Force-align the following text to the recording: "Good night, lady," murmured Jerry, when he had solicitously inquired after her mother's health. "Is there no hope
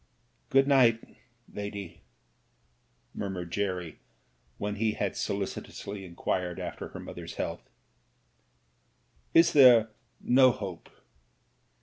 "Good 0.49 0.67
night, 0.67 0.99
lady," 1.53 2.01
murmured 3.13 3.51
Jerry, 3.51 3.99
when 4.57 4.77
he 4.77 4.93
had 4.93 5.15
solicitously 5.15 6.05
inquired 6.05 6.59
after 6.59 6.87
her 6.87 6.99
mother's 6.99 7.35
health. 7.35 7.69
"Is 9.35 9.53
there 9.53 9.91
no 10.19 10.49
hope 10.53 10.89